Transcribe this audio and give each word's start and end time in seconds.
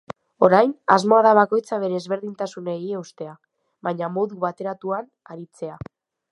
Orain, 0.45 0.71
asmoa 0.95 1.19
da 1.27 1.33
bakoitzak 1.39 1.83
bere 1.83 1.99
ezberdintasunei 2.03 2.79
eustea, 3.01 3.37
baina 3.89 4.11
modu 4.17 4.43
bateratuan 4.49 5.11
aritzea. 5.37 5.81